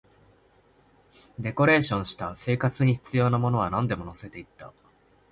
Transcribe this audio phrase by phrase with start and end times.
[1.37, 4.73] デコレーションした、生活に必要なものはなんでも乗せていった